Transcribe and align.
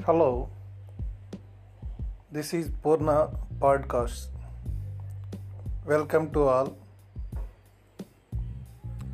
Hello, 0.00 0.44
this 2.34 2.46
is 2.54 2.64
Purna 2.64 3.16
Podcast. 3.62 4.38
Welcome 5.86 6.34
to 6.34 6.40
all 6.40 6.68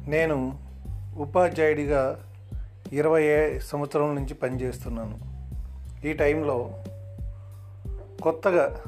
నేను 0.09 0.59
ఉపాధ్యాయుడిగా 1.17 2.27
ఇరవై 2.93 3.59
సంవత్సరం 3.59 4.14
నుంచి 4.14 4.35
పనిచేస్తున్నాను. 4.35 5.18
ఈ 6.07 6.12
టైంలో 6.12 6.82
కొత్తగా 8.23 8.82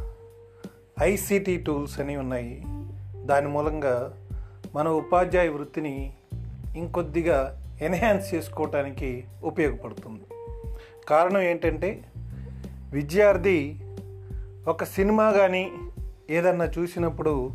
ఐసీటీ 1.03 1.57
టూల్స్ 1.57 2.01
అని 2.01 2.17
ఉన్నాయి. 2.17 2.63
దాని 3.25 3.49
మూలంగా 3.49 4.15
మన 4.75 4.89
ఉపాధ్యాయ 4.89 5.49
వృత్తిని 5.49 6.13
ఇంకొద్దిగా 6.77 7.63
ఎన్హాన్స్ 7.81 8.35
చేసుకోవటానికి 8.35 9.25
ఉపయోగపడుతుంది. 9.43 10.25
కారణం 11.09 11.41
ఏంటంటే 11.41 12.05
విద్యార్థి 12.93 13.81
ఒక 14.69 14.85
సినిమా 14.85 15.31
కానీ 15.31 15.71
ఏదన్నా 16.31 16.65
చూసినప్పుడు 16.65 17.51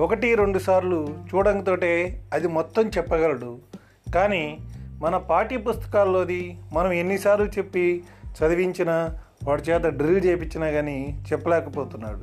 ఒకటి 0.00 0.34
రెండు 0.34 0.58
సార్లు 0.58 1.08
చూడంతోటే 1.34 2.24
అది 2.32 2.48
మొత్తం 2.48 2.88
చెప్పగలడు. 2.88 3.58
కానీ 4.14 4.58
మన 5.00 5.16
పాఠ్య 5.16 5.56
పుస్తకాల్లోది 5.56 6.58
మనం 6.72 6.92
ఎన్నిసార్లు 6.92 7.46
చెప్పి 7.46 8.04
చదివించినా 8.24 9.20
వాడి 9.44 9.62
చేత 9.62 9.82
డ్రిల్ 9.82 10.24
చేయించినా 10.24 10.70
కానీ 10.70 11.24
చెప్పలేకపోతున్నాడు. 11.32 12.22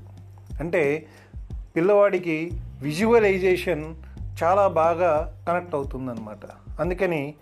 అంటే 0.60 1.06
పిల్లవాడికి 1.76 2.52
విజువలైజేషన్ 2.82 3.96
చాలా 4.44 4.68
బాగా 4.68 5.44
కనెక్ట్ 5.50 5.76
అవుతుందన్నమాట. 5.76 6.40
అందుకని 6.80 7.34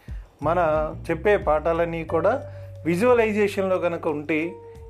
మన 0.44 0.92
చెప్పే 1.10 1.38
పాఠాలన్నీ 1.38 2.04
కూడా 2.04 2.56
విజువలైజేషన్లో 2.86 3.80
కనుక 3.80 4.08
ఉంటే 4.08 4.40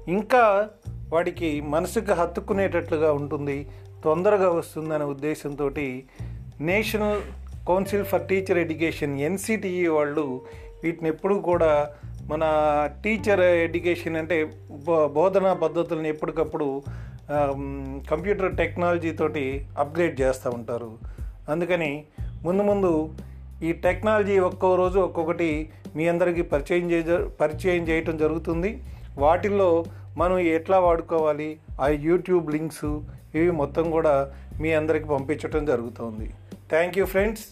ఇంకా 0.07 0.69
వాడికి 1.09 1.61
మనసుకు 1.61 2.13
హత్తుకునేటట్లుగా 2.13 3.13
ఉంటుంది 3.13 3.57
తొందరగా 4.03 4.49
వస్తుందనే 4.49 5.05
ఉద్దేశంతో 5.05 5.69
national 6.61 7.21
council 7.67 8.03
for 8.03 8.27
teacher 8.27 8.57
education 8.57 9.19
NCTE 9.19 9.87
వాళ్ళు 9.87 10.41
వీటిని 10.83 11.09
ఎప్పుడు 11.09 11.35
కూడా 11.39 11.71
మన 12.27 12.43
టీచర్ 13.03 13.39
ఎడ్యుకేషన్ 13.39 14.15
అంటే 14.15 14.37
బో- 14.85 15.07
బోధనా 15.07 15.53
పద్ధతులను 15.53 16.07
ఎప్పటికప్పుడు 16.07 16.67
కంప్యూటర్ 18.09 18.57
టెక్నాలజీతోటి 18.57 19.43
అప్గ్రేడ్ 19.77 20.21
చేస్తూ 20.21 20.49
ఉంటారు. 20.49 20.91
అందుకని 21.49 21.91
ముందు 22.43 22.61
ముందు 22.63 22.91
ఈ 23.63 23.71
టెక్నాలజీ 23.71 24.39
ఒక్కో 24.39 24.75
రోజు 24.75 24.99
ఒక్కొక్కటి 24.99 25.49
మీ 25.95 26.07
అందరికీ 26.07 26.41
పరిచయం 26.41 26.91
చే 26.91 27.17
పరిచయం 27.41 27.83
చేయటం 27.87 28.17
జరుగుతుంది. 28.17 28.83
వాటిల్లో 29.17 29.85
మనం 30.17 30.39
ఎట్లా 30.39 30.79
వాడుకోవాలి 30.79 31.59
ఆ 31.81 31.87
యూట్యూబ్ 31.87 32.51
లింక్స్ 32.51 32.85
ఇవి 33.35 33.51
మొత్తం 33.51 33.91
కూడా 33.91 34.33
మీ 34.61 34.73
అందరికి 34.73 35.07
పంపించడం 35.07 35.65
జరుగుతుంది. 35.65 36.29
Thank 36.69 36.97
you 36.97 37.05
friends. 37.05 37.43